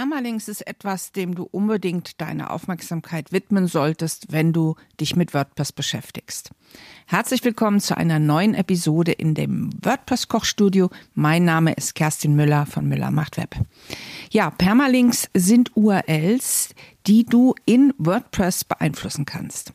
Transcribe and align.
Permalinks 0.00 0.48
ist 0.48 0.66
etwas, 0.66 1.12
dem 1.12 1.34
du 1.34 1.42
unbedingt 1.42 2.22
deine 2.22 2.48
Aufmerksamkeit 2.48 3.32
widmen 3.32 3.66
solltest, 3.66 4.32
wenn 4.32 4.54
du 4.54 4.76
dich 4.98 5.14
mit 5.14 5.34
WordPress 5.34 5.72
beschäftigst. 5.72 6.52
Herzlich 7.04 7.44
willkommen 7.44 7.80
zu 7.80 7.98
einer 7.98 8.18
neuen 8.18 8.54
Episode 8.54 9.12
in 9.12 9.34
dem 9.34 9.68
WordPress 9.84 10.28
Kochstudio. 10.28 10.88
Mein 11.12 11.44
Name 11.44 11.74
ist 11.74 11.94
Kerstin 11.94 12.34
Müller 12.34 12.64
von 12.64 12.88
Müller 12.88 13.10
macht 13.10 13.36
Web. 13.36 13.54
Ja, 14.30 14.48
Permalinks 14.48 15.28
sind 15.34 15.76
URLs, 15.76 16.74
die 17.06 17.26
du 17.26 17.54
in 17.66 17.92
WordPress 17.98 18.64
beeinflussen 18.64 19.26
kannst. 19.26 19.74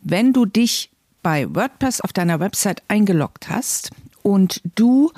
Wenn 0.00 0.32
du 0.32 0.46
dich 0.46 0.90
bei 1.22 1.54
WordPress 1.54 2.00
auf 2.00 2.14
deiner 2.14 2.40
Website 2.40 2.82
eingeloggt 2.88 3.50
hast 3.50 3.90
und 4.22 4.62
du 4.76 5.12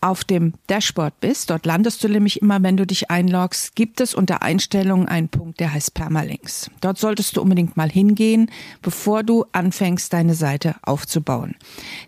auf 0.00 0.22
dem 0.22 0.54
Dashboard 0.68 1.20
bist, 1.20 1.50
dort 1.50 1.66
landest 1.66 2.04
du 2.04 2.08
nämlich 2.08 2.40
immer, 2.40 2.62
wenn 2.62 2.76
du 2.76 2.86
dich 2.86 3.10
einloggst, 3.10 3.74
gibt 3.74 4.00
es 4.00 4.14
unter 4.14 4.42
Einstellungen 4.42 5.08
einen 5.08 5.28
Punkt, 5.28 5.58
der 5.58 5.72
heißt 5.72 5.94
Permalinks. 5.94 6.70
Dort 6.80 6.98
solltest 6.98 7.36
du 7.36 7.42
unbedingt 7.42 7.76
mal 7.76 7.90
hingehen, 7.90 8.50
bevor 8.80 9.24
du 9.24 9.44
anfängst, 9.52 10.12
deine 10.12 10.34
Seite 10.34 10.76
aufzubauen. 10.82 11.56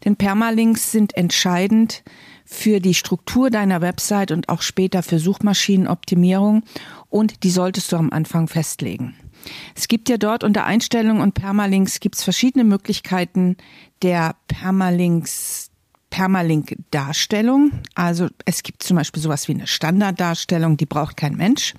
Denn 0.04 0.16
Permalinks 0.16 0.92
sind 0.92 1.16
entscheidend 1.16 2.04
für 2.44 2.80
die 2.80 2.94
Struktur 2.94 3.50
deiner 3.50 3.80
Website 3.80 4.30
und 4.32 4.48
auch 4.48 4.62
später 4.62 5.02
für 5.02 5.18
Suchmaschinenoptimierung 5.18 6.62
und 7.08 7.42
die 7.42 7.50
solltest 7.50 7.92
du 7.92 7.96
am 7.96 8.10
Anfang 8.10 8.48
festlegen. 8.48 9.14
Es 9.74 9.88
gibt 9.88 10.08
ja 10.08 10.16
dort 10.16 10.44
unter 10.44 10.64
Einstellungen 10.64 11.22
und 11.22 11.34
Permalinks 11.34 12.00
gibt 12.00 12.16
es 12.16 12.24
verschiedene 12.24 12.64
Möglichkeiten 12.64 13.56
der 14.02 14.36
Permalinks 14.48 15.59
Permalink-Darstellung. 16.10 17.72
Also 17.94 18.28
es 18.44 18.62
gibt 18.62 18.82
zum 18.82 18.96
Beispiel 18.96 19.22
sowas 19.22 19.48
wie 19.48 19.54
eine 19.54 19.66
Standarddarstellung, 19.66 20.76
die 20.76 20.86
braucht 20.86 21.16
kein 21.16 21.36
Mensch. 21.36 21.74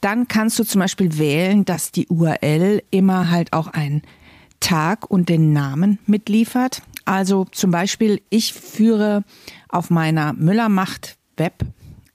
Dann 0.00 0.28
kannst 0.28 0.58
du 0.58 0.64
zum 0.64 0.80
Beispiel 0.80 1.18
wählen, 1.18 1.64
dass 1.64 1.92
die 1.92 2.06
URL 2.08 2.82
immer 2.90 3.30
halt 3.30 3.52
auch 3.52 3.66
einen 3.66 4.02
Tag 4.60 5.10
und 5.10 5.28
den 5.28 5.52
Namen 5.52 5.98
mitliefert. 6.06 6.82
Also 7.04 7.44
zum 7.46 7.70
Beispiel, 7.70 8.22
ich 8.30 8.54
führe 8.54 9.24
auf 9.68 9.90
meiner 9.90 10.32
Müllermacht 10.34 11.16
Web 11.36 11.64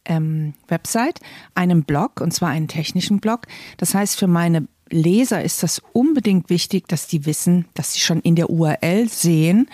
ähm, 0.06 0.54
Website 0.68 1.20
einen 1.56 1.84
Blog, 1.84 2.22
und 2.22 2.32
zwar 2.32 2.50
einen 2.50 2.68
technischen 2.68 3.20
Blog. 3.20 3.48
Das 3.78 3.94
heißt, 3.94 4.18
für 4.18 4.28
meine 4.28 4.68
Leser 4.90 5.44
ist 5.44 5.64
das 5.64 5.82
unbedingt 5.94 6.50
wichtig, 6.50 6.88
dass 6.88 7.08
die 7.08 7.26
wissen, 7.26 7.66
dass 7.74 7.94
sie 7.94 8.00
schon 8.00 8.20
in 8.22 8.36
der 8.36 8.52
URL 8.52 9.10
sehen, 9.10 9.68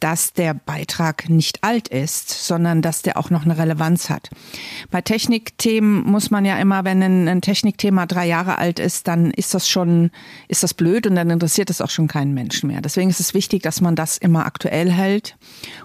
dass 0.00 0.32
der 0.32 0.54
Beitrag 0.54 1.28
nicht 1.28 1.64
alt 1.64 1.88
ist, 1.88 2.30
sondern 2.30 2.82
dass 2.82 3.02
der 3.02 3.16
auch 3.16 3.30
noch 3.30 3.44
eine 3.44 3.58
Relevanz 3.58 4.10
hat. 4.10 4.30
Bei 4.90 5.00
Technikthemen 5.00 6.04
muss 6.04 6.30
man 6.30 6.44
ja 6.44 6.58
immer, 6.58 6.84
wenn 6.84 7.02
ein, 7.02 7.40
Technikthema 7.40 8.06
drei 8.06 8.26
Jahre 8.26 8.58
alt 8.58 8.78
ist, 8.78 9.08
dann 9.08 9.30
ist 9.30 9.54
das 9.54 9.68
schon, 9.68 10.10
ist 10.48 10.62
das 10.62 10.74
blöd 10.74 11.06
und 11.06 11.16
dann 11.16 11.30
interessiert 11.30 11.70
es 11.70 11.80
auch 11.80 11.90
schon 11.90 12.08
keinen 12.08 12.34
Menschen 12.34 12.68
mehr. 12.68 12.80
Deswegen 12.80 13.10
ist 13.10 13.20
es 13.20 13.34
wichtig, 13.34 13.62
dass 13.62 13.80
man 13.80 13.96
das 13.96 14.18
immer 14.18 14.46
aktuell 14.46 14.90
hält 14.90 15.36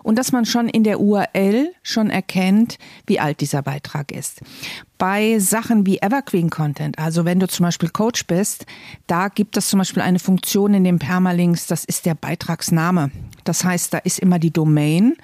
und 0.04 0.18
dass 0.18 0.32
man 0.32 0.46
schon 0.46 0.70
in 0.70 0.84
der 0.84 1.00
URL 1.00 1.74
schon 1.82 2.10
erkennt, 2.10 2.78
wie 3.08 3.20
alt 3.20 3.42
dieser 3.42 3.62
Beitrag 3.62 4.12
ist 4.12 4.42
bei 5.04 5.38
Sachen 5.38 5.86
wie 5.86 5.98
Evergreen 6.02 6.50
Content, 6.50 6.98
also 6.98 7.26
wenn 7.26 7.38
du 7.38 7.48
zum 7.50 7.66
Beispiel 7.66 7.90
Coach 7.90 8.26
bist, 8.26 8.66
da 9.06 9.28
gibt 9.28 9.58
es 9.58 9.68
zum 9.68 9.80
Beispiel 9.80 10.02
eine 10.02 10.18
Funktion 10.18 10.74
in 10.74 10.86
den 10.86 10.98
Permalinks, 10.98 11.68
das 11.68 11.84
ist 11.84 12.06
der 12.06 12.16
Beitragsname. 12.16 13.12
Das 13.44 13.64
heißt, 13.64 13.94
da 13.94 14.00
ist 14.00 14.20
immer 14.20 14.40
die 14.40 14.52
Domain 14.52 15.16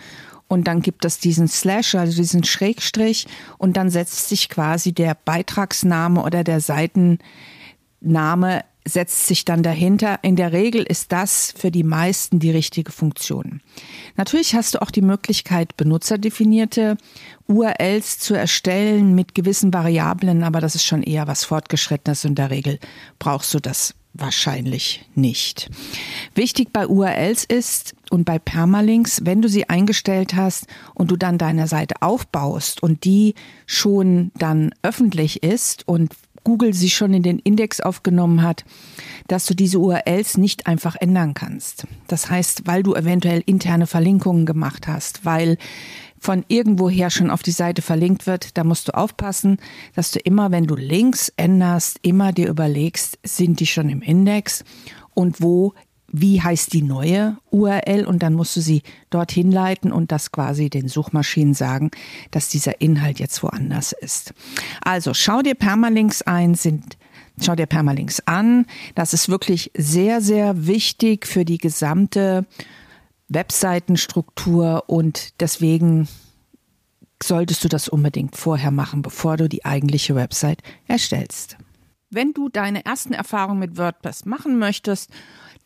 und 0.47 0.67
dann 0.67 0.81
gibt 0.81 1.05
es 1.05 1.19
diesen 1.19 1.47
Slash, 1.47 1.95
also 1.95 2.15
diesen 2.15 2.43
Schrägstrich 2.43 3.27
und 3.57 3.77
dann 3.77 3.89
setzt 3.89 4.29
sich 4.29 4.49
quasi 4.49 4.93
der 4.93 5.15
Beitragsname 5.15 6.23
oder 6.23 6.43
der 6.43 6.59
Seitenname 6.59 7.19
setzt 8.85 9.27
sich 9.27 9.45
dann 9.45 9.63
dahinter. 9.63 10.19
In 10.23 10.35
der 10.35 10.51
Regel 10.51 10.83
ist 10.83 11.11
das 11.11 11.53
für 11.55 11.71
die 11.71 11.83
meisten 11.83 12.39
die 12.39 12.51
richtige 12.51 12.91
Funktion. 12.91 13.61
Natürlich 14.15 14.55
hast 14.55 14.73
du 14.73 14.81
auch 14.81 14.91
die 14.91 15.01
Möglichkeit, 15.01 15.77
benutzerdefinierte 15.77 16.97
URLs 17.47 18.19
zu 18.19 18.33
erstellen 18.33 19.15
mit 19.15 19.35
gewissen 19.35 19.73
Variablen, 19.73 20.43
aber 20.43 20.59
das 20.59 20.75
ist 20.75 20.85
schon 20.85 21.03
eher 21.03 21.27
was 21.27 21.43
Fortgeschrittenes. 21.43 22.25
In 22.25 22.35
der 22.35 22.49
Regel 22.49 22.79
brauchst 23.19 23.53
du 23.53 23.59
das 23.59 23.93
wahrscheinlich 24.13 25.05
nicht. 25.15 25.69
Wichtig 26.35 26.71
bei 26.71 26.87
URLs 26.87 27.43
ist 27.43 27.95
und 28.09 28.25
bei 28.25 28.39
Permalinks, 28.39 29.21
wenn 29.25 29.41
du 29.41 29.49
sie 29.49 29.69
eingestellt 29.69 30.35
hast 30.35 30.67
und 30.93 31.11
du 31.11 31.17
dann 31.17 31.37
deine 31.37 31.67
Seite 31.67 31.95
aufbaust 32.01 32.81
und 32.83 33.03
die 33.03 33.35
schon 33.65 34.31
dann 34.35 34.71
öffentlich 34.81 35.43
ist 35.43 35.87
und 35.87 36.13
Google 36.43 36.73
sie 36.73 36.89
schon 36.89 37.13
in 37.13 37.23
den 37.23 37.39
Index 37.39 37.81
aufgenommen 37.81 38.41
hat, 38.41 38.65
dass 39.27 39.45
du 39.45 39.53
diese 39.53 39.79
URLs 39.79 40.37
nicht 40.37 40.67
einfach 40.67 40.95
ändern 40.95 41.33
kannst. 41.33 41.85
Das 42.07 42.29
heißt, 42.29 42.63
weil 42.65 42.83
du 42.83 42.95
eventuell 42.95 43.43
interne 43.45 43.87
Verlinkungen 43.87 44.45
gemacht 44.45 44.87
hast, 44.87 45.25
weil 45.25 45.57
von 46.19 46.43
irgendwoher 46.47 47.09
schon 47.09 47.29
auf 47.29 47.43
die 47.43 47.51
Seite 47.51 47.81
verlinkt 47.81 48.27
wird, 48.27 48.57
da 48.57 48.63
musst 48.63 48.87
du 48.87 48.95
aufpassen, 48.95 49.57
dass 49.95 50.11
du 50.11 50.19
immer, 50.19 50.51
wenn 50.51 50.65
du 50.65 50.75
Links 50.75 51.31
änderst, 51.37 51.99
immer 52.01 52.33
dir 52.33 52.49
überlegst, 52.49 53.19
sind 53.23 53.59
die 53.59 53.67
schon 53.67 53.89
im 53.89 54.01
Index 54.01 54.63
und 55.13 55.41
wo 55.41 55.73
wie 56.11 56.41
heißt 56.41 56.73
die 56.73 56.81
neue 56.81 57.37
URL 57.51 58.05
und 58.05 58.23
dann 58.23 58.33
musst 58.33 58.55
du 58.55 58.61
sie 58.61 58.81
dorthin 59.09 59.51
leiten 59.51 59.91
und 59.91 60.11
das 60.11 60.31
quasi 60.31 60.69
den 60.69 60.87
Suchmaschinen 60.87 61.53
sagen, 61.53 61.91
dass 62.31 62.49
dieser 62.49 62.81
Inhalt 62.81 63.19
jetzt 63.19 63.43
woanders 63.43 63.91
ist. 63.91 64.33
Also 64.81 65.13
schau 65.13 65.41
dir 65.41 65.55
Permalinks 65.55 66.21
ein, 66.21 66.55
sind 66.55 66.97
Schau 67.41 67.55
dir 67.55 67.67
Permalinks 67.67 68.21
an. 68.25 68.65
Das 68.95 69.13
ist 69.13 69.29
wirklich 69.29 69.71
sehr, 69.73 70.21
sehr 70.21 70.67
wichtig 70.67 71.25
für 71.25 71.45
die 71.45 71.57
gesamte 71.57 72.45
Webseitenstruktur 73.29 74.83
und 74.87 75.39
deswegen 75.39 76.07
solltest 77.21 77.63
du 77.63 77.69
das 77.69 77.87
unbedingt 77.87 78.35
vorher 78.35 78.71
machen, 78.71 79.01
bevor 79.01 79.37
du 79.37 79.47
die 79.47 79.65
eigentliche 79.65 80.15
Website 80.15 80.61
erstellst. 80.87 81.57
Wenn 82.09 82.33
du 82.33 82.49
deine 82.49 82.85
ersten 82.85 83.13
Erfahrungen 83.13 83.59
mit 83.59 83.77
WordPress 83.77 84.25
machen 84.25 84.57
möchtest 84.57 85.11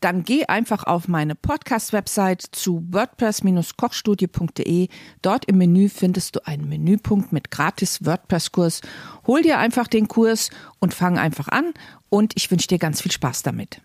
dann 0.00 0.24
geh 0.24 0.44
einfach 0.46 0.84
auf 0.84 1.08
meine 1.08 1.34
Podcast-Website 1.34 2.42
zu 2.52 2.86
wordpress-kochstudie.de. 2.90 4.88
Dort 5.22 5.44
im 5.46 5.58
Menü 5.58 5.88
findest 5.88 6.36
du 6.36 6.46
einen 6.46 6.68
Menüpunkt 6.68 7.32
mit 7.32 7.50
gratis 7.50 8.04
WordPress-Kurs. 8.04 8.80
Hol 9.26 9.42
dir 9.42 9.58
einfach 9.58 9.88
den 9.88 10.08
Kurs 10.08 10.50
und 10.78 10.94
fang 10.94 11.18
einfach 11.18 11.48
an 11.48 11.72
und 12.10 12.32
ich 12.36 12.50
wünsche 12.50 12.68
dir 12.68 12.78
ganz 12.78 13.02
viel 13.02 13.12
Spaß 13.12 13.42
damit. 13.42 13.80